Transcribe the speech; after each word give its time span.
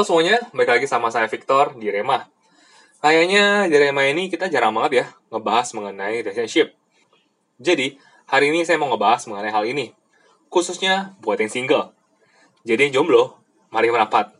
Halo 0.00 0.16
semuanya, 0.16 0.40
balik 0.56 0.80
lagi 0.80 0.86
sama 0.88 1.12
saya 1.12 1.28
Victor 1.28 1.76
di 1.76 1.92
Rema. 1.92 2.24
Kayaknya 3.04 3.68
di 3.68 3.76
Rema 3.76 4.08
ini 4.08 4.32
kita 4.32 4.48
jarang 4.48 4.72
banget 4.72 5.04
ya 5.04 5.06
ngebahas 5.28 5.76
mengenai 5.76 6.24
relationship. 6.24 6.72
Jadi, 7.60 8.00
hari 8.24 8.48
ini 8.48 8.64
saya 8.64 8.80
mau 8.80 8.88
ngebahas 8.88 9.28
mengenai 9.28 9.52
hal 9.52 9.68
ini. 9.68 9.92
Khususnya 10.48 11.20
buat 11.20 11.36
yang 11.36 11.52
single. 11.52 11.92
Jadi 12.64 12.88
yang 12.88 13.04
jomblo, 13.04 13.44
mari 13.68 13.92
merapat. 13.92 14.32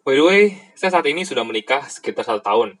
By 0.00 0.16
the 0.16 0.24
way, 0.24 0.42
saya 0.72 0.96
saat 0.96 1.04
ini 1.12 1.28
sudah 1.28 1.44
menikah 1.44 1.84
sekitar 1.92 2.24
satu 2.24 2.40
tahun. 2.40 2.80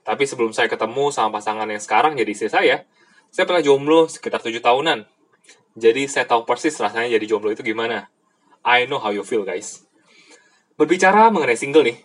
Tapi 0.00 0.24
sebelum 0.24 0.56
saya 0.56 0.72
ketemu 0.72 1.12
sama 1.12 1.28
pasangan 1.28 1.68
yang 1.68 1.84
sekarang 1.84 2.16
jadi 2.16 2.32
istri 2.32 2.48
saya, 2.48 2.88
saya 3.28 3.44
pernah 3.44 3.60
jomblo 3.60 4.08
sekitar 4.08 4.40
tujuh 4.40 4.64
tahunan. 4.64 5.04
Jadi 5.76 6.08
saya 6.08 6.24
tahu 6.24 6.48
persis 6.48 6.72
rasanya 6.80 7.20
jadi 7.20 7.36
jomblo 7.36 7.52
itu 7.52 7.60
gimana. 7.60 8.08
I 8.64 8.88
know 8.88 8.96
how 8.96 9.12
you 9.12 9.20
feel 9.20 9.44
guys. 9.44 9.89
Berbicara 10.80 11.28
mengenai 11.28 11.60
single 11.60 11.92
nih, 11.92 12.00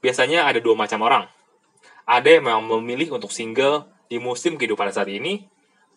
biasanya 0.00 0.48
ada 0.48 0.56
dua 0.56 0.72
macam 0.72 1.04
orang. 1.04 1.28
Ada 2.08 2.40
yang 2.40 2.48
memang 2.48 2.64
memilih 2.80 3.20
untuk 3.20 3.28
single 3.28 3.84
di 4.08 4.16
musim 4.16 4.56
kehidupan 4.56 4.88
saat 4.88 5.12
ini, 5.12 5.44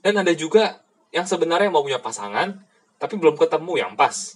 dan 0.03 0.19
ada 0.19 0.35
juga 0.35 0.83
yang 1.15 1.23
sebenarnya 1.23 1.71
mau 1.71 1.87
punya 1.87 2.03
pasangan, 2.03 2.67
tapi 2.99 3.15
belum 3.15 3.39
ketemu 3.39 3.79
yang 3.79 3.91
pas. 3.95 4.35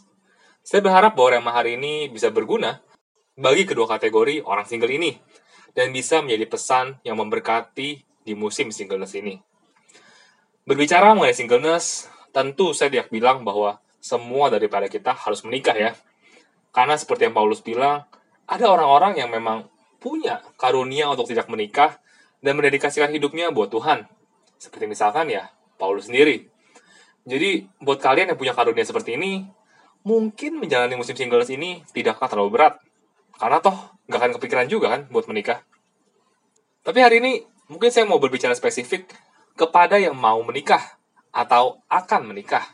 Saya 0.64 0.80
berharap 0.80 1.20
bahwa 1.20 1.36
Rema 1.36 1.52
hari 1.52 1.76
ini 1.76 2.08
bisa 2.08 2.32
berguna 2.32 2.80
bagi 3.36 3.68
kedua 3.68 3.92
kategori 3.92 4.40
orang 4.40 4.64
single 4.64 4.96
ini, 4.96 5.20
dan 5.76 5.92
bisa 5.92 6.24
menjadi 6.24 6.48
pesan 6.48 6.96
yang 7.04 7.20
memberkati 7.20 8.08
di 8.24 8.34
musim 8.40 8.72
singleness 8.72 9.20
ini. 9.20 9.36
Berbicara 10.64 11.12
mengenai 11.12 11.36
singleness, 11.36 12.08
tentu 12.32 12.72
saya 12.72 12.88
tidak 12.88 13.12
bilang 13.12 13.44
bahwa 13.44 13.84
semua 14.00 14.48
daripada 14.48 14.88
kita 14.88 15.12
harus 15.12 15.44
menikah 15.44 15.76
ya. 15.76 15.92
Karena 16.72 16.96
seperti 16.96 17.28
yang 17.28 17.36
Paulus 17.36 17.60
bilang, 17.60 18.08
ada 18.48 18.66
orang-orang 18.68 19.20
yang 19.20 19.30
memang 19.32 19.68
punya 20.00 20.40
karunia 20.56 21.12
untuk 21.12 21.28
tidak 21.28 21.52
menikah 21.52 22.00
dan 22.40 22.58
mendedikasikan 22.58 23.12
hidupnya 23.12 23.52
buat 23.52 23.70
Tuhan. 23.70 24.08
Seperti 24.58 24.88
misalkan 24.88 25.30
ya, 25.30 25.52
Paulus 25.76 26.08
sendiri. 26.08 26.48
Jadi, 27.28 27.70
buat 27.84 28.02
kalian 28.02 28.34
yang 28.34 28.40
punya 28.40 28.56
karunia 28.58 28.82
seperti 28.82 29.14
ini, 29.14 29.46
mungkin 30.02 30.58
menjalani 30.58 30.98
musim 30.98 31.14
singles 31.14 31.54
ini 31.54 31.86
tidakkah 31.94 32.26
terlalu 32.26 32.58
berat. 32.58 32.82
Karena 33.38 33.62
toh, 33.62 33.78
nggak 34.10 34.20
akan 34.20 34.32
kepikiran 34.42 34.68
juga 34.68 34.98
kan 34.98 35.02
buat 35.14 35.30
menikah. 35.30 35.62
Tapi 36.82 36.98
hari 36.98 37.22
ini, 37.22 37.46
mungkin 37.70 37.94
saya 37.94 38.10
mau 38.10 38.18
berbicara 38.18 38.58
spesifik 38.58 39.06
kepada 39.54 40.02
yang 40.02 40.18
mau 40.18 40.42
menikah 40.42 40.82
atau 41.30 41.80
akan 41.88 42.34
menikah. 42.34 42.66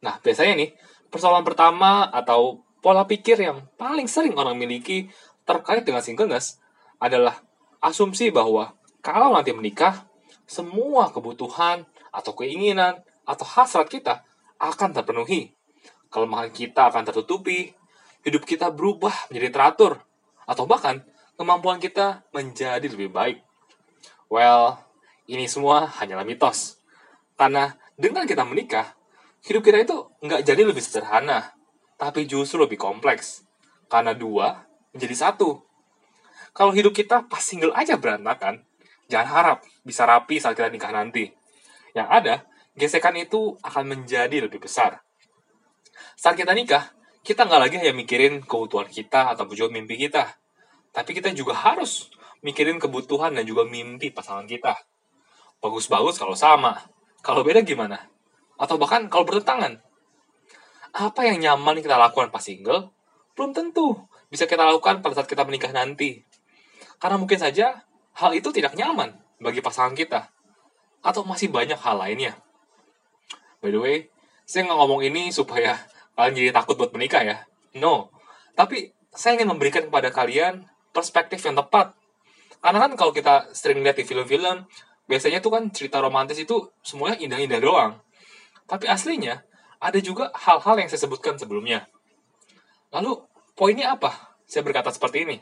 Nah, 0.00 0.16
biasanya 0.24 0.56
nih, 0.56 0.72
persoalan 1.12 1.44
pertama 1.44 2.08
atau 2.08 2.65
pola 2.80 3.08
pikir 3.08 3.40
yang 3.40 3.64
paling 3.80 4.06
sering 4.06 4.36
orang 4.36 4.58
miliki 4.58 5.08
terkait 5.46 5.86
dengan 5.86 6.02
singleness 6.02 6.58
adalah 6.98 7.40
asumsi 7.80 8.34
bahwa 8.34 8.74
kalau 9.00 9.30
nanti 9.30 9.54
menikah, 9.54 10.06
semua 10.46 11.14
kebutuhan 11.14 11.86
atau 12.10 12.32
keinginan 12.34 13.02
atau 13.22 13.46
hasrat 13.46 13.86
kita 13.86 14.26
akan 14.58 14.94
terpenuhi. 14.94 15.54
Kelemahan 16.10 16.50
kita 16.50 16.90
akan 16.90 17.06
tertutupi, 17.06 17.74
hidup 18.26 18.42
kita 18.46 18.70
berubah 18.74 19.30
menjadi 19.30 19.50
teratur, 19.52 20.02
atau 20.46 20.64
bahkan 20.64 21.02
kemampuan 21.34 21.82
kita 21.82 22.26
menjadi 22.30 22.86
lebih 22.86 23.10
baik. 23.10 23.42
Well, 24.30 24.78
ini 25.26 25.46
semua 25.50 25.86
hanyalah 25.86 26.26
mitos. 26.26 26.78
Karena 27.34 27.74
dengan 27.98 28.24
kita 28.24 28.46
menikah, 28.46 28.94
hidup 29.44 29.62
kita 29.66 29.82
itu 29.82 29.96
nggak 30.22 30.42
jadi 30.46 30.62
lebih 30.66 30.82
sederhana, 30.82 31.55
tapi 31.96 32.28
justru 32.28 32.64
lebih 32.64 32.80
kompleks. 32.80 33.44
Karena 33.88 34.12
dua 34.12 34.64
menjadi 34.92 35.28
satu. 35.28 35.64
Kalau 36.56 36.72
hidup 36.72 36.96
kita 36.96 37.28
pas 37.28 37.40
single 37.44 37.76
aja 37.76 38.00
berantakan, 38.00 38.64
jangan 39.12 39.28
harap 39.28 39.58
bisa 39.84 40.08
rapi 40.08 40.40
saat 40.40 40.56
kita 40.56 40.72
nikah 40.72 40.92
nanti. 40.92 41.28
Yang 41.92 42.08
ada, 42.08 42.34
gesekan 42.76 43.16
itu 43.16 43.56
akan 43.60 43.84
menjadi 43.92 44.48
lebih 44.48 44.64
besar. 44.64 45.04
Saat 46.16 46.40
kita 46.40 46.56
nikah, 46.56 46.96
kita 47.20 47.44
nggak 47.44 47.60
lagi 47.60 47.76
hanya 47.80 47.92
mikirin 47.92 48.40
kebutuhan 48.44 48.88
kita 48.88 49.36
atau 49.36 49.44
juga 49.52 49.72
mimpi 49.72 50.00
kita. 50.00 50.32
Tapi 50.96 51.12
kita 51.12 51.28
juga 51.36 51.52
harus 51.52 52.08
mikirin 52.40 52.80
kebutuhan 52.80 53.36
dan 53.36 53.44
juga 53.44 53.68
mimpi 53.68 54.08
pasangan 54.08 54.48
kita. 54.48 54.76
Bagus-bagus 55.60 56.16
kalau 56.16 56.32
sama. 56.32 56.78
Kalau 57.20 57.44
beda 57.44 57.60
gimana? 57.64 58.00
Atau 58.56 58.80
bahkan 58.80 59.08
kalau 59.12 59.28
bertentangan. 59.28 59.85
Apa 60.96 61.28
yang 61.28 61.44
nyaman 61.44 61.84
kita 61.84 62.00
lakukan 62.00 62.32
pas 62.32 62.40
single, 62.40 62.88
belum 63.36 63.52
tentu 63.52 64.00
bisa 64.32 64.48
kita 64.48 64.64
lakukan 64.64 65.04
pada 65.04 65.20
saat 65.20 65.28
kita 65.28 65.44
menikah 65.44 65.68
nanti. 65.68 66.24
Karena 66.96 67.20
mungkin 67.20 67.36
saja 67.36 67.84
hal 68.16 68.32
itu 68.32 68.48
tidak 68.48 68.72
nyaman 68.72 69.12
bagi 69.36 69.60
pasangan 69.60 69.92
kita. 69.92 70.32
Atau 71.04 71.28
masih 71.28 71.52
banyak 71.52 71.76
hal 71.76 72.00
lainnya. 72.00 72.40
By 73.60 73.76
the 73.76 73.80
way, 73.80 73.96
saya 74.48 74.64
nggak 74.64 74.78
ngomong 74.80 75.04
ini 75.04 75.28
supaya 75.28 75.76
kalian 76.16 76.32
jadi 76.32 76.50
takut 76.56 76.80
buat 76.80 76.96
menikah 76.96 77.20
ya. 77.20 77.44
No. 77.76 78.08
Tapi 78.56 78.96
saya 79.12 79.36
ingin 79.36 79.52
memberikan 79.52 79.84
kepada 79.84 80.08
kalian 80.08 80.64
perspektif 80.96 81.44
yang 81.44 81.60
tepat. 81.60 81.92
Karena 82.64 82.88
kan 82.88 82.92
kalau 82.96 83.12
kita 83.12 83.52
sering 83.52 83.84
lihat 83.84 84.00
di 84.00 84.08
film-film, 84.08 84.64
biasanya 85.04 85.44
tuh 85.44 85.52
kan 85.52 85.68
cerita 85.68 86.00
romantis 86.00 86.40
itu 86.40 86.72
semuanya 86.80 87.20
indah-indah 87.20 87.60
doang. 87.60 87.92
Tapi 88.64 88.88
aslinya, 88.88 89.44
ada 89.86 90.02
juga 90.02 90.34
hal-hal 90.34 90.82
yang 90.82 90.88
saya 90.90 91.06
sebutkan 91.06 91.38
sebelumnya. 91.38 91.86
Lalu, 92.90 93.22
poinnya 93.54 93.94
apa? 93.94 94.34
Saya 94.42 94.66
berkata 94.66 94.90
seperti 94.90 95.22
ini. 95.22 95.38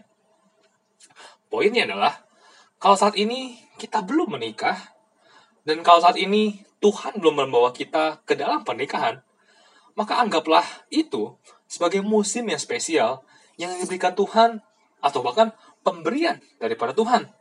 Poinnya 1.49 1.89
adalah, 1.89 2.29
kalau 2.77 3.01
saat 3.01 3.17
ini 3.17 3.57
kita 3.81 4.05
belum 4.05 4.37
menikah, 4.37 4.77
dan 5.65 5.81
kalau 5.81 6.05
saat 6.05 6.21
ini 6.21 6.61
Tuhan 6.85 7.17
belum 7.17 7.49
membawa 7.49 7.73
kita 7.73 8.21
ke 8.29 8.37
dalam 8.37 8.61
pernikahan, 8.69 9.25
maka 9.97 10.21
anggaplah 10.21 10.65
itu 10.93 11.41
sebagai 11.65 12.05
musim 12.05 12.45
yang 12.53 12.61
spesial 12.61 13.25
yang 13.57 13.73
diberikan 13.81 14.13
Tuhan 14.13 14.61
atau 15.01 15.25
bahkan 15.25 15.57
pemberian 15.81 16.37
daripada 16.61 16.93
Tuhan. 16.93 17.33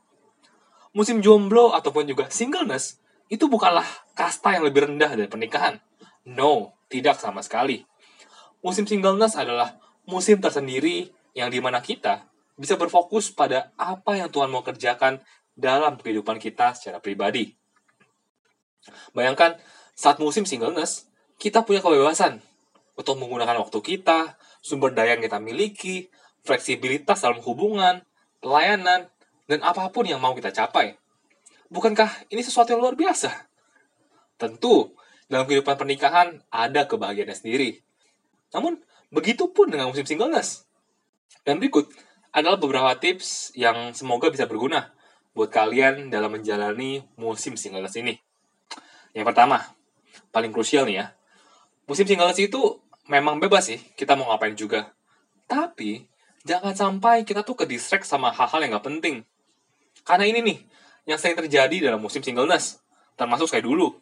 Musim 0.95 1.19
jomblo 1.19 1.73
ataupun 1.75 2.07
juga 2.07 2.29
singleness 2.29 3.01
itu 3.27 3.49
bukanlah 3.49 3.85
kasta 4.13 4.55
yang 4.55 4.63
lebih 4.63 4.87
rendah 4.87 5.11
dari 5.17 5.27
pernikahan. 5.27 5.81
No, 6.23 6.79
tidak 6.87 7.19
sama 7.19 7.43
sekali. 7.43 7.83
Musim 8.63 8.87
singleness 8.87 9.35
adalah 9.35 9.75
musim 10.07 10.39
tersendiri 10.39 11.11
yang 11.35 11.51
di 11.51 11.59
mana 11.59 11.83
kita 11.83 12.27
bisa 12.55 12.79
berfokus 12.79 13.33
pada 13.33 13.73
apa 13.75 14.15
yang 14.15 14.29
Tuhan 14.31 14.47
mau 14.47 14.63
kerjakan 14.63 15.19
dalam 15.57 15.99
kehidupan 15.99 16.39
kita 16.39 16.71
secara 16.77 17.03
pribadi. 17.03 17.51
Bayangkan, 19.11 19.57
saat 19.93 20.17
musim 20.19 20.47
singleness, 20.47 21.11
kita 21.37 21.65
punya 21.67 21.83
kebebasan 21.83 22.39
untuk 22.93 23.17
menggunakan 23.17 23.59
waktu 23.61 23.79
kita, 23.81 24.37
sumber 24.61 24.93
daya 24.93 25.17
yang 25.17 25.23
kita 25.25 25.41
miliki, 25.41 26.07
fleksibilitas 26.45 27.25
dalam 27.25 27.41
hubungan, 27.41 28.05
pelayanan, 28.39 29.09
dan 29.49 29.59
apa 29.65 29.89
pun 29.89 30.07
yang 30.07 30.21
mau 30.21 30.35
kita 30.37 30.53
capai. 30.53 30.95
Bukankah 31.73 32.29
ini 32.29 32.45
sesuatu 32.45 32.75
yang 32.75 32.81
luar 32.85 32.93
biasa? 32.93 33.33
Tentu, 34.37 34.93
dalam 35.33 35.49
kehidupan 35.49 35.73
pernikahan 35.73 36.45
ada 36.53 36.85
kebahagiaannya 36.85 37.33
sendiri. 37.33 37.81
Namun, 38.53 38.77
begitu 39.09 39.49
pun 39.49 39.73
dengan 39.73 39.89
musim 39.89 40.05
singleness. 40.05 40.69
Dan 41.41 41.57
berikut 41.57 41.89
adalah 42.29 42.61
beberapa 42.61 42.93
tips 43.01 43.57
yang 43.57 43.97
semoga 43.97 44.29
bisa 44.29 44.45
berguna 44.45 44.93
buat 45.33 45.49
kalian 45.49 46.13
dalam 46.13 46.37
menjalani 46.37 47.01
musim 47.17 47.57
singleness 47.57 47.97
ini. 47.97 48.21
Yang 49.17 49.33
pertama, 49.33 49.73
paling 50.29 50.53
krusial 50.53 50.85
nih 50.85 51.01
ya. 51.01 51.05
Musim 51.89 52.05
singleness 52.05 52.37
itu 52.37 52.61
memang 53.09 53.41
bebas 53.41 53.73
sih, 53.73 53.81
kita 53.97 54.13
mau 54.13 54.29
ngapain 54.29 54.53
juga. 54.53 54.93
Tapi, 55.49 56.05
jangan 56.45 56.77
sampai 56.77 57.25
kita 57.25 57.41
tuh 57.41 57.57
ke 57.57 57.65
distract 57.65 58.05
sama 58.05 58.29
hal-hal 58.29 58.61
yang 58.61 58.77
gak 58.77 58.85
penting. 58.85 59.25
Karena 60.05 60.29
ini 60.29 60.45
nih, 60.45 60.57
yang 61.09 61.19
sering 61.19 61.35
terjadi 61.35 61.91
dalam 61.91 61.99
musim 61.99 62.23
singleness. 62.23 62.79
Termasuk 63.19 63.51
kayak 63.51 63.65
dulu. 63.67 63.97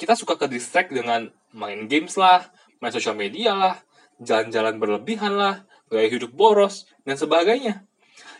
Kita 0.00 0.16
suka 0.16 0.40
ke 0.40 0.48
distract 0.48 0.96
dengan 0.96 1.28
main 1.52 1.84
games 1.84 2.16
lah, 2.16 2.48
main 2.80 2.88
sosial 2.88 3.12
media 3.12 3.52
lah, 3.52 3.76
jalan-jalan 4.16 4.80
berlebihan 4.80 5.36
lah, 5.36 5.68
gaya 5.92 6.08
hidup 6.08 6.32
boros, 6.32 6.88
dan 7.04 7.20
sebagainya. 7.20 7.84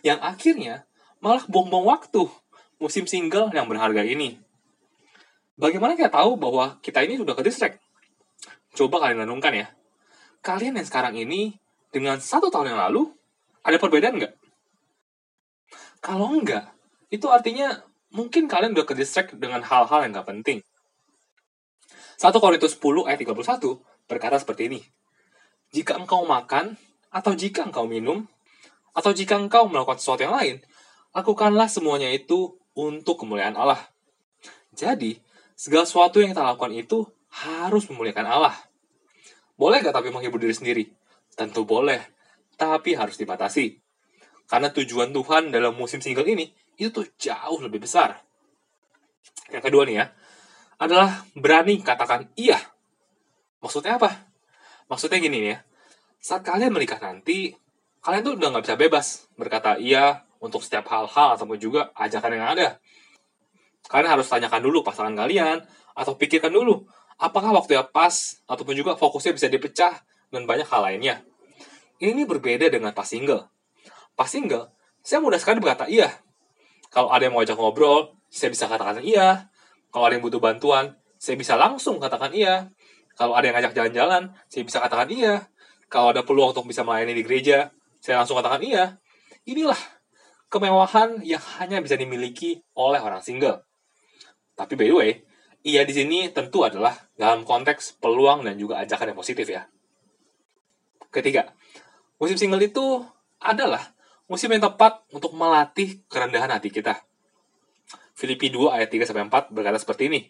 Yang 0.01 0.25
akhirnya 0.25 0.75
malah 1.21 1.45
buang-buang 1.45 1.85
waktu 1.85 2.33
musim 2.81 3.05
single 3.05 3.53
yang 3.53 3.69
berharga 3.69 4.01
ini. 4.01 4.41
Bagaimana 5.61 6.01
kita 6.01 6.09
tahu 6.09 6.41
bahwa 6.41 6.81
kita 6.81 7.05
ini 7.05 7.21
sudah 7.21 7.37
ke 7.37 7.45
distract? 7.45 7.77
Coba 8.73 9.05
kalian 9.05 9.29
renungkan 9.29 9.53
ya. 9.53 9.69
Kalian 10.41 10.81
yang 10.81 10.89
sekarang 10.89 11.13
ini 11.21 11.61
dengan 11.93 12.17
satu 12.25 12.49
tahun 12.49 12.73
yang 12.73 12.81
lalu, 12.89 13.13
ada 13.61 13.77
perbedaan 13.77 14.17
nggak? 14.17 14.33
Kalau 16.01 16.33
enggak, 16.33 16.73
itu 17.13 17.29
artinya 17.29 17.85
mungkin 18.09 18.49
kalian 18.49 18.73
udah 18.73 18.89
ke 18.89 18.97
distract 18.97 19.37
dengan 19.37 19.61
hal-hal 19.61 20.09
yang 20.09 20.17
nggak 20.17 20.25
penting. 20.33 20.65
1 22.21 22.37
Korintus 22.37 22.77
10 22.77 23.09
ayat 23.09 23.25
31 23.25 23.81
berkata 24.05 24.37
seperti 24.37 24.69
ini. 24.69 24.85
Jika 25.73 25.97
engkau 25.97 26.29
makan 26.29 26.77
atau 27.09 27.33
jika 27.33 27.65
engkau 27.65 27.89
minum, 27.89 28.29
Atau 28.91 29.15
jika 29.15 29.39
engkau 29.39 29.71
melakukan 29.71 30.03
sesuatu 30.03 30.27
yang 30.27 30.35
lain, 30.35 30.57
lakukanlah 31.15 31.71
semuanya 31.71 32.11
itu 32.11 32.59
untuk 32.75 33.23
kemuliaan 33.23 33.55
Allah. 33.55 33.79
Jadi, 34.75 35.23
segala 35.55 35.87
sesuatu 35.87 36.19
yang 36.19 36.35
kita 36.35 36.43
lakukan 36.43 36.75
itu 36.75 37.07
harus 37.31 37.87
memuliakan 37.87 38.27
Allah. 38.27 38.59
Boleh 39.55 39.79
gak 39.79 39.95
tapi 39.95 40.11
menghibur 40.11 40.43
diri 40.43 40.51
sendiri? 40.51 40.85
Tentu 41.39 41.63
boleh, 41.63 42.03
tapi 42.59 42.99
harus 42.99 43.15
dibatasi. 43.15 43.79
Karena 44.51 44.75
tujuan 44.75 45.15
Tuhan 45.15 45.55
dalam 45.55 45.79
musim 45.79 46.03
single 46.03 46.27
ini, 46.27 46.51
itu 46.75 46.91
tuh 46.91 47.07
jauh 47.15 47.63
lebih 47.63 47.87
besar. 47.87 48.27
Yang 49.55 49.71
kedua 49.71 49.87
nih 49.87 50.03
ya, 50.03 50.07
adalah 50.81 51.29
berani 51.37 51.85
katakan 51.85 52.33
iya. 52.41 52.57
Maksudnya 53.61 54.01
apa? 54.01 54.33
Maksudnya 54.89 55.21
gini 55.21 55.45
nih 55.45 55.51
ya, 55.53 55.59
saat 56.19 56.43
kalian 56.43 56.73
menikah 56.73 56.99
nanti, 56.99 57.53
kalian 58.01 58.25
tuh 58.25 58.35
udah 58.41 58.49
nggak 58.57 58.65
bisa 58.65 58.77
bebas 58.81 59.07
berkata 59.37 59.77
iya 59.77 60.25
untuk 60.41 60.65
setiap 60.65 60.89
hal-hal 60.89 61.37
ataupun 61.37 61.61
juga 61.61 61.93
ajakan 61.95 62.41
yang 62.41 62.49
ada. 62.57 62.69
Kalian 63.87 64.19
harus 64.19 64.27
tanyakan 64.27 64.65
dulu 64.65 64.81
pasangan 64.81 65.13
kalian, 65.13 65.61
atau 65.93 66.17
pikirkan 66.17 66.51
dulu, 66.51 66.89
apakah 67.21 67.53
waktu 67.53 67.77
yang 67.77 67.89
pas, 67.93 68.41
ataupun 68.49 68.73
juga 68.73 68.97
fokusnya 68.97 69.37
bisa 69.37 69.47
dipecah, 69.53 70.01
dan 70.33 70.49
banyak 70.49 70.65
hal 70.65 70.81
lainnya. 70.81 71.21
Ini 72.01 72.25
berbeda 72.25 72.73
dengan 72.73 72.97
pas 72.97 73.05
single. 73.05 73.45
Pas 74.17 74.31
single, 74.31 74.73
saya 75.05 75.21
mudah 75.21 75.37
sekali 75.37 75.61
berkata 75.61 75.85
iya. 75.91 76.09
Kalau 76.89 77.13
ada 77.13 77.29
yang 77.29 77.37
mau 77.37 77.45
ajak 77.45 77.61
ngobrol, 77.61 78.17
saya 78.33 78.49
bisa 78.49 78.65
katakan 78.65 79.05
iya. 79.05 79.53
Kalau 79.91 80.05
ada 80.07 80.15
yang 80.15 80.25
butuh 80.25 80.39
bantuan, 80.39 80.95
saya 81.21 81.37
bisa 81.37 81.59
langsung 81.59 81.99
katakan 81.99 82.31
iya. 82.33 82.71
Kalau 83.19 83.37
ada 83.37 83.45
yang 83.51 83.59
ngajak 83.59 83.75
jalan-jalan, 83.77 84.33
saya 84.47 84.63
bisa 84.65 84.79
katakan 84.81 85.11
iya. 85.11 85.51
Kalau 85.91 86.15
ada 86.15 86.23
peluang 86.23 86.55
untuk 86.55 86.71
bisa 86.71 86.87
melayani 86.87 87.13
di 87.13 87.27
gereja, 87.27 87.75
saya 87.99 88.23
langsung 88.23 88.39
katakan 88.39 88.63
iya. 88.63 88.97
Inilah 89.45 89.79
kemewahan 90.51 91.23
yang 91.27 91.43
hanya 91.59 91.83
bisa 91.83 91.99
dimiliki 91.99 92.63
oleh 92.79 93.03
orang 93.03 93.23
single. 93.23 93.67
Tapi 94.55 94.79
by 94.79 94.87
the 94.87 94.97
way, 94.97 95.11
iya 95.67 95.83
di 95.87 95.95
sini 95.95 96.31
tentu 96.31 96.63
adalah 96.63 96.95
dalam 97.19 97.47
konteks 97.47 97.99
peluang 97.99 98.47
dan 98.47 98.57
juga 98.57 98.83
ajakan 98.83 99.15
yang 99.15 99.19
positif 99.19 99.47
ya. 99.47 99.67
Ketiga, 101.11 101.51
musim 102.23 102.39
single 102.39 102.63
itu 102.63 103.03
adalah 103.43 103.83
musim 104.31 104.47
yang 104.55 104.63
tepat 104.63 105.03
untuk 105.11 105.35
melatih 105.35 106.07
kerendahan 106.07 106.55
hati 106.55 106.71
kita. 106.71 107.03
Filipi 108.21 108.53
2 108.53 108.77
ayat 108.77 108.93
3 108.93 109.09
sampai 109.09 109.25
4 109.33 109.49
berkata 109.49 109.81
seperti 109.81 110.13
ini. 110.13 110.21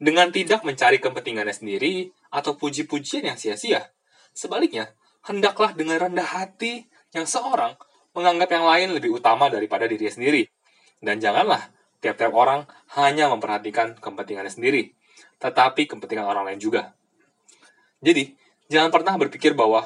Dengan 0.00 0.32
tidak 0.32 0.64
mencari 0.64 0.96
kepentingannya 0.96 1.52
sendiri 1.52 2.08
atau 2.32 2.56
puji-pujian 2.56 3.28
yang 3.28 3.36
sia-sia. 3.36 3.92
Sebaliknya, 4.32 4.96
hendaklah 5.28 5.76
dengan 5.76 6.00
rendah 6.00 6.24
hati 6.24 6.88
yang 7.12 7.28
seorang 7.28 7.76
menganggap 8.16 8.48
yang 8.56 8.64
lain 8.64 8.88
lebih 8.96 9.20
utama 9.20 9.52
daripada 9.52 9.84
dirinya 9.84 10.16
sendiri. 10.16 10.48
Dan 10.96 11.20
janganlah 11.20 11.68
tiap-tiap 12.00 12.32
orang 12.32 12.64
hanya 12.96 13.28
memperhatikan 13.28 14.00
kepentingannya 14.00 14.48
sendiri, 14.48 14.96
tetapi 15.36 15.84
kepentingan 15.92 16.24
orang 16.24 16.48
lain 16.48 16.56
juga. 16.56 16.96
Jadi, 18.00 18.32
jangan 18.72 18.88
pernah 18.88 19.20
berpikir 19.20 19.52
bahwa, 19.52 19.84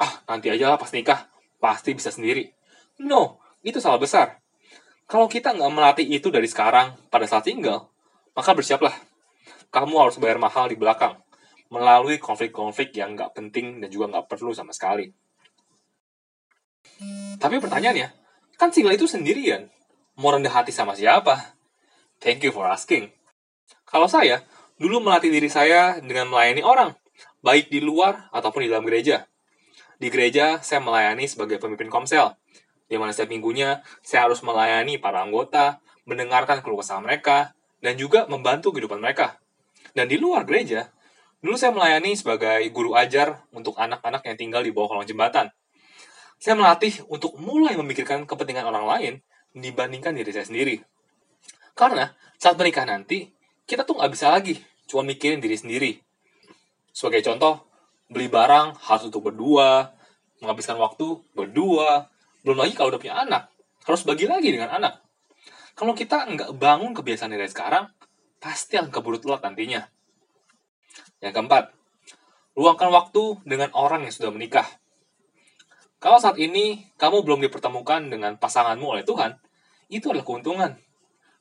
ah 0.00 0.12
nanti 0.24 0.48
aja 0.48 0.72
lah 0.72 0.80
pas 0.80 0.88
nikah, 0.96 1.28
pasti 1.60 1.92
bisa 1.92 2.08
sendiri. 2.08 2.48
No, 2.96 3.36
itu 3.60 3.76
salah 3.84 4.00
besar. 4.00 4.39
Kalau 5.10 5.26
kita 5.26 5.50
nggak 5.50 5.74
melatih 5.74 6.06
itu 6.06 6.30
dari 6.30 6.46
sekarang 6.46 6.94
pada 7.10 7.26
saat 7.26 7.42
single, 7.42 7.90
maka 8.30 8.54
bersiaplah. 8.54 8.94
Kamu 9.74 9.98
harus 9.98 10.22
bayar 10.22 10.38
mahal 10.38 10.70
di 10.70 10.78
belakang, 10.78 11.18
melalui 11.66 12.22
konflik-konflik 12.22 12.94
yang 12.94 13.18
nggak 13.18 13.34
penting 13.34 13.82
dan 13.82 13.90
juga 13.90 14.06
nggak 14.14 14.30
perlu 14.30 14.54
sama 14.54 14.70
sekali. 14.70 15.10
Tapi 17.42 17.58
pertanyaannya, 17.58 18.08
kan 18.54 18.70
single 18.70 18.94
itu 18.94 19.10
sendirian. 19.10 19.66
Mau 20.14 20.30
rendah 20.30 20.54
hati 20.54 20.70
sama 20.70 20.94
siapa? 20.94 21.58
Thank 22.22 22.46
you 22.46 22.54
for 22.54 22.70
asking. 22.70 23.10
Kalau 23.90 24.06
saya, 24.06 24.46
dulu 24.78 25.02
melatih 25.02 25.34
diri 25.34 25.50
saya 25.50 25.98
dengan 25.98 26.30
melayani 26.30 26.62
orang, 26.62 26.94
baik 27.42 27.66
di 27.66 27.82
luar 27.82 28.30
ataupun 28.30 28.62
di 28.62 28.70
dalam 28.70 28.86
gereja. 28.86 29.26
Di 29.98 30.06
gereja, 30.06 30.62
saya 30.62 30.78
melayani 30.78 31.26
sebagai 31.26 31.58
pemimpin 31.58 31.90
komsel, 31.90 32.38
di 32.90 32.98
mana 32.98 33.14
setiap 33.14 33.30
minggunya 33.30 33.86
saya 34.02 34.26
harus 34.26 34.42
melayani 34.42 34.98
para 34.98 35.22
anggota, 35.22 35.78
mendengarkan 36.10 36.58
keluh 36.58 36.82
kesah 36.82 36.98
mereka, 36.98 37.54
dan 37.78 37.94
juga 37.94 38.26
membantu 38.26 38.74
kehidupan 38.74 38.98
mereka. 38.98 39.38
Dan 39.94 40.10
di 40.10 40.18
luar 40.18 40.42
gereja, 40.42 40.90
dulu 41.38 41.54
saya 41.54 41.70
melayani 41.70 42.18
sebagai 42.18 42.66
guru 42.74 42.98
ajar 42.98 43.46
untuk 43.54 43.78
anak-anak 43.78 44.26
yang 44.26 44.36
tinggal 44.36 44.62
di 44.66 44.74
bawah 44.74 44.98
kolong 44.98 45.06
jembatan. 45.06 45.54
Saya 46.42 46.58
melatih 46.58 47.06
untuk 47.06 47.38
mulai 47.38 47.78
memikirkan 47.78 48.26
kepentingan 48.26 48.66
orang 48.66 48.84
lain 48.90 49.12
dibandingkan 49.54 50.10
diri 50.18 50.34
saya 50.34 50.50
sendiri. 50.50 50.82
Karena 51.78 52.10
saat 52.42 52.58
menikah 52.58 52.84
nanti, 52.84 53.30
kita 53.70 53.86
tuh 53.86 54.02
nggak 54.02 54.10
bisa 54.10 54.34
lagi 54.34 54.58
cuma 54.90 55.06
mikirin 55.06 55.38
diri 55.38 55.54
sendiri. 55.54 55.92
Sebagai 56.90 57.22
contoh, 57.22 57.70
beli 58.10 58.26
barang 58.26 58.74
harus 58.90 59.06
untuk 59.06 59.30
berdua, 59.30 59.94
menghabiskan 60.42 60.74
waktu 60.74 61.22
berdua, 61.30 62.09
belum 62.44 62.56
lagi 62.56 62.72
kalau 62.72 62.94
udah 62.94 63.00
punya 63.00 63.16
anak, 63.20 63.52
harus 63.84 64.02
bagi 64.04 64.24
lagi 64.24 64.48
dengan 64.52 64.72
anak. 64.72 65.04
Kalau 65.76 65.92
kita 65.96 66.28
nggak 66.28 66.50
bangun 66.56 66.92
kebiasaan 66.92 67.32
dari 67.32 67.48
sekarang, 67.48 67.88
pasti 68.40 68.80
akan 68.80 68.88
keburu 68.88 69.20
telat 69.20 69.44
nantinya. 69.44 69.84
Yang 71.20 71.32
keempat, 71.36 71.64
luangkan 72.56 72.90
waktu 72.92 73.44
dengan 73.44 73.72
orang 73.76 74.04
yang 74.08 74.12
sudah 74.12 74.32
menikah. 74.32 74.64
Kalau 76.00 76.16
saat 76.16 76.40
ini 76.40 76.88
kamu 76.96 77.24
belum 77.28 77.44
dipertemukan 77.44 78.08
dengan 78.08 78.40
pasanganmu 78.40 78.86
oleh 78.88 79.04
Tuhan, 79.04 79.36
itu 79.92 80.08
adalah 80.08 80.24
keuntungan. 80.24 80.72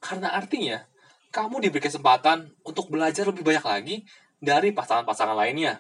Karena 0.04 0.36
artinya, 0.36 0.84
kamu 1.32 1.64
diberi 1.64 1.80
kesempatan 1.80 2.60
untuk 2.68 2.92
belajar 2.92 3.24
lebih 3.32 3.48
banyak 3.48 3.66
lagi 3.66 3.96
dari 4.40 4.76
pasangan-pasangan 4.76 5.36
lainnya. 5.36 5.80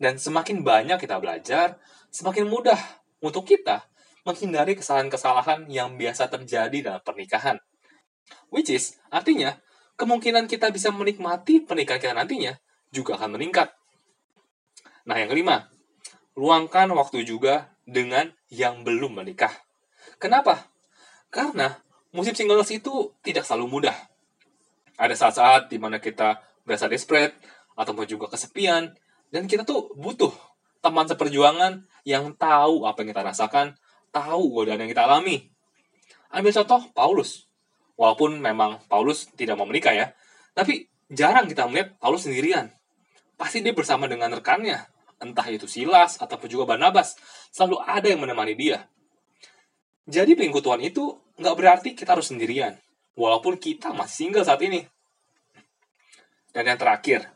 Dan 0.00 0.16
semakin 0.16 0.64
banyak 0.64 0.96
kita 0.96 1.20
belajar, 1.20 1.76
semakin 2.08 2.48
mudah 2.48 2.80
untuk 3.20 3.44
kita 3.44 3.89
menghindari 4.26 4.76
kesalahan-kesalahan 4.76 5.66
yang 5.70 5.96
biasa 5.96 6.28
terjadi 6.28 6.78
dalam 6.80 7.02
pernikahan. 7.02 7.56
Which 8.52 8.70
is, 8.70 8.98
artinya, 9.10 9.58
kemungkinan 9.96 10.46
kita 10.46 10.70
bisa 10.70 10.92
menikmati 10.92 11.64
pernikahan 11.64 12.00
kita 12.00 12.14
nantinya 12.14 12.52
juga 12.90 13.16
akan 13.16 13.38
meningkat. 13.38 13.70
Nah, 15.06 15.16
yang 15.16 15.30
kelima, 15.32 15.70
luangkan 16.36 16.90
waktu 16.94 17.24
juga 17.24 17.72
dengan 17.86 18.30
yang 18.52 18.86
belum 18.86 19.22
menikah. 19.22 19.52
Kenapa? 20.20 20.68
Karena 21.30 21.78
musim 22.12 22.34
singles 22.34 22.70
itu 22.74 23.14
tidak 23.24 23.46
selalu 23.46 23.80
mudah. 23.80 23.96
Ada 25.00 25.16
saat-saat 25.16 25.72
di 25.72 25.80
mana 25.80 25.96
kita 26.02 26.42
berasa 26.66 26.86
desperate, 26.86 27.34
ataupun 27.78 28.04
juga 28.04 28.28
kesepian, 28.28 28.92
dan 29.32 29.48
kita 29.48 29.64
tuh 29.64 29.94
butuh 29.96 30.34
teman 30.84 31.08
seperjuangan 31.08 31.88
yang 32.04 32.36
tahu 32.36 32.84
apa 32.84 33.00
yang 33.00 33.08
kita 33.16 33.24
rasakan, 33.24 33.66
tahu 34.10 34.54
godaan 34.54 34.82
yang 34.82 34.90
kita 34.90 35.06
alami. 35.06 35.50
Ambil 36.30 36.54
contoh 36.62 36.86
Paulus. 36.94 37.50
Walaupun 37.98 38.38
memang 38.40 38.80
Paulus 38.86 39.28
tidak 39.36 39.60
mau 39.60 39.68
menikah 39.68 39.92
ya, 39.92 40.16
tapi 40.56 40.88
jarang 41.10 41.50
kita 41.50 41.68
melihat 41.68 41.98
Paulus 42.00 42.24
sendirian. 42.24 42.72
Pasti 43.36 43.60
dia 43.60 43.76
bersama 43.76 44.08
dengan 44.08 44.32
rekannya, 44.32 44.88
entah 45.20 45.44
itu 45.52 45.68
Silas 45.68 46.16
ataupun 46.16 46.48
juga 46.48 46.64
Barnabas, 46.64 47.20
selalu 47.52 47.76
ada 47.84 48.08
yang 48.08 48.24
menemani 48.24 48.56
dia. 48.56 48.88
Jadi 50.08 50.32
pengikutuan 50.32 50.80
itu 50.80 51.12
nggak 51.36 51.56
berarti 51.56 51.88
kita 51.92 52.16
harus 52.16 52.32
sendirian, 52.32 52.80
walaupun 53.20 53.60
kita 53.60 53.92
masih 53.92 54.32
single 54.32 54.48
saat 54.48 54.64
ini. 54.64 54.88
Dan 56.56 56.66
yang 56.72 56.80
terakhir, 56.80 57.30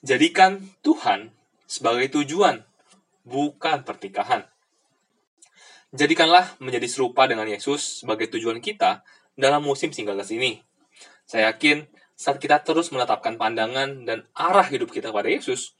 jadikan 0.00 0.64
Tuhan 0.80 1.28
sebagai 1.68 2.08
tujuan, 2.20 2.64
bukan 3.22 3.84
pernikahan. 3.84 4.48
Jadikanlah 5.94 6.58
menjadi 6.58 6.90
serupa 6.90 7.30
dengan 7.30 7.46
Yesus 7.46 8.02
sebagai 8.02 8.26
tujuan 8.26 8.58
kita 8.58 9.06
dalam 9.38 9.62
musim 9.62 9.94
singleness 9.94 10.34
ini. 10.34 10.58
Saya 11.22 11.54
yakin 11.54 11.86
saat 12.18 12.42
kita 12.42 12.66
terus 12.66 12.90
menetapkan 12.90 13.38
pandangan 13.38 14.02
dan 14.02 14.26
arah 14.34 14.66
hidup 14.66 14.90
kita 14.90 15.14
pada 15.14 15.30
Yesus, 15.30 15.78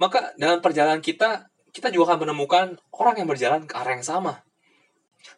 maka 0.00 0.32
dalam 0.40 0.64
perjalanan 0.64 1.04
kita, 1.04 1.52
kita 1.76 1.92
juga 1.92 2.16
akan 2.16 2.24
menemukan 2.24 2.80
orang 2.96 3.20
yang 3.20 3.28
berjalan 3.28 3.68
ke 3.68 3.76
arah 3.76 4.00
yang 4.00 4.04
sama. 4.04 4.40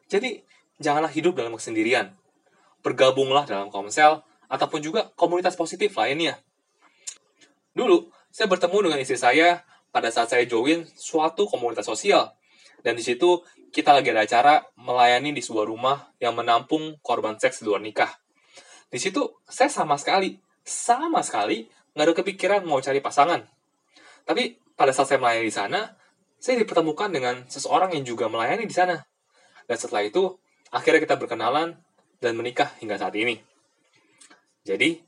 Jadi, 0.06 0.46
janganlah 0.78 1.10
hidup 1.10 1.34
dalam 1.34 1.50
kesendirian. 1.58 2.14
Bergabunglah 2.86 3.42
dalam 3.42 3.74
komsel 3.74 4.22
ataupun 4.46 4.78
juga 4.86 5.10
komunitas 5.18 5.58
positif 5.58 5.98
lainnya. 5.98 6.38
Dulu, 7.74 8.06
saya 8.30 8.46
bertemu 8.46 8.86
dengan 8.86 8.98
istri 9.02 9.18
saya 9.18 9.66
pada 9.90 10.14
saat 10.14 10.30
saya 10.30 10.46
join 10.46 10.86
suatu 10.94 11.50
komunitas 11.50 11.90
sosial. 11.90 12.38
Dan 12.82 12.98
di 12.98 13.04
situ 13.06 13.40
kita 13.72 13.94
lagi 13.94 14.12
ada 14.12 14.26
acara 14.26 14.60
melayani 14.76 15.32
di 15.32 15.40
sebuah 15.40 15.64
rumah 15.64 15.96
yang 16.20 16.36
menampung 16.36 16.98
korban 17.00 17.38
seks 17.38 17.62
di 17.62 17.70
luar 17.70 17.80
nikah. 17.80 18.10
Di 18.92 19.00
situ 19.00 19.40
saya 19.48 19.72
sama 19.72 19.96
sekali, 19.96 20.36
sama 20.60 21.24
sekali 21.24 21.64
nggak 21.96 22.04
ada 22.04 22.14
kepikiran 22.18 22.60
mau 22.68 22.82
cari 22.82 23.00
pasangan. 23.00 23.40
Tapi 24.28 24.60
pada 24.76 24.92
saat 24.92 25.14
saya 25.14 25.18
melayani 25.22 25.48
di 25.48 25.54
sana, 25.54 25.80
saya 26.42 26.58
dipertemukan 26.58 27.08
dengan 27.08 27.46
seseorang 27.46 27.94
yang 27.94 28.04
juga 28.04 28.26
melayani 28.26 28.66
di 28.66 28.74
sana. 28.74 28.98
Dan 29.64 29.76
setelah 29.78 30.02
itu, 30.02 30.36
akhirnya 30.74 31.00
kita 31.06 31.16
berkenalan 31.16 31.78
dan 32.18 32.32
menikah 32.34 32.74
hingga 32.82 32.98
saat 32.98 33.14
ini. 33.14 33.38
Jadi, 34.66 34.98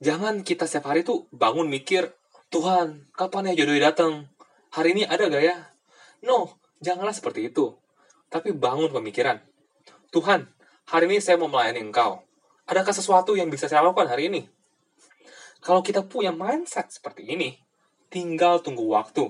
jangan 0.00 0.44
kita 0.44 0.68
setiap 0.68 0.92
hari 0.92 1.04
tuh 1.04 1.28
bangun 1.32 1.68
mikir, 1.68 2.12
Tuhan, 2.52 3.08
kapan 3.16 3.52
ya 3.52 3.64
jodohnya 3.64 3.92
datang? 3.92 4.28
Hari 4.74 4.94
ini 4.94 5.02
ada 5.08 5.32
gak 5.32 5.44
ya? 5.44 5.56
No, 6.26 6.59
janganlah 6.80 7.14
seperti 7.14 7.52
itu. 7.52 7.76
Tapi 8.32 8.56
bangun 8.56 8.90
pemikiran. 8.90 9.38
Tuhan, 10.10 10.50
hari 10.90 11.04
ini 11.06 11.22
saya 11.22 11.38
mau 11.38 11.46
melayani 11.46 11.86
Engkau. 11.86 12.24
Adakah 12.66 12.94
sesuatu 12.94 13.36
yang 13.38 13.52
bisa 13.52 13.70
saya 13.70 13.84
lakukan 13.84 14.10
hari 14.10 14.32
ini? 14.32 14.42
Kalau 15.60 15.84
kita 15.84 16.02
punya 16.08 16.32
mindset 16.32 16.88
seperti 16.88 17.28
ini, 17.28 17.60
tinggal 18.08 18.64
tunggu 18.64 18.88
waktu. 18.88 19.28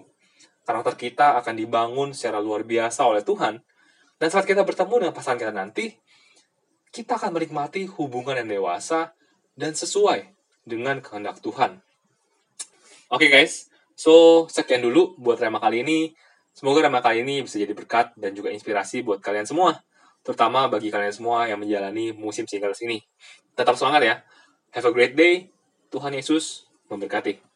Karakter 0.64 0.94
kita 0.94 1.42
akan 1.42 1.54
dibangun 1.58 2.14
secara 2.14 2.38
luar 2.38 2.62
biasa 2.62 3.02
oleh 3.02 3.26
Tuhan. 3.26 3.58
Dan 4.20 4.28
saat 4.30 4.46
kita 4.46 4.62
bertemu 4.62 5.08
dengan 5.08 5.14
pasangan 5.16 5.40
kita 5.40 5.52
nanti, 5.52 5.90
kita 6.92 7.18
akan 7.18 7.34
menikmati 7.34 7.88
hubungan 7.98 8.38
yang 8.38 8.60
dewasa 8.60 9.16
dan 9.56 9.74
sesuai 9.74 10.30
dengan 10.62 11.00
kehendak 11.00 11.40
Tuhan. 11.42 11.80
Oke 13.10 13.26
okay 13.26 13.28
guys, 13.32 13.72
so 13.98 14.46
sekian 14.46 14.86
dulu 14.86 15.18
buat 15.18 15.42
tema 15.42 15.58
kali 15.58 15.82
ini. 15.82 15.98
Semoga 16.60 16.84
tema 16.84 17.00
kali 17.00 17.24
ini 17.24 17.40
bisa 17.40 17.56
jadi 17.56 17.72
berkat 17.72 18.12
dan 18.20 18.36
juga 18.36 18.52
inspirasi 18.52 19.00
buat 19.00 19.24
kalian 19.24 19.48
semua. 19.48 19.80
Terutama 20.20 20.68
bagi 20.68 20.92
kalian 20.92 21.08
semua 21.08 21.48
yang 21.48 21.56
menjalani 21.56 22.12
musim 22.12 22.44
singles 22.44 22.84
ini. 22.84 23.00
Tetap 23.56 23.80
semangat 23.80 24.04
ya. 24.04 24.14
Have 24.76 24.84
a 24.84 24.92
great 24.92 25.16
day. 25.16 25.48
Tuhan 25.88 26.12
Yesus 26.12 26.68
memberkati. 26.92 27.49